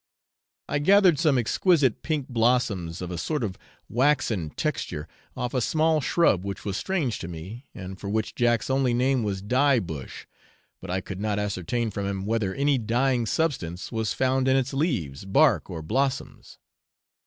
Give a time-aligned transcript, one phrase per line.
[0.67, 3.55] I gathered some exquisite pink blossoms, of a sort of
[3.87, 8.71] waxen texture, off a small shrub which was strange to me, and for which Jack's
[8.71, 10.25] only name was dye bush;
[10.79, 14.73] but I could not ascertain from him whether any dyeing substance was found in its
[14.73, 16.57] leaves, bark, or blossoms.